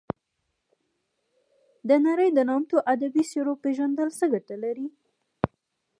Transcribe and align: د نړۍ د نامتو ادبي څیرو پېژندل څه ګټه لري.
د 1.89 1.91
نړۍ 2.07 2.29
د 2.33 2.39
نامتو 2.49 2.77
ادبي 2.93 3.23
څیرو 3.31 3.53
پېژندل 3.63 4.09
څه 4.19 4.25
ګټه 4.33 4.55
لري. 4.63 4.87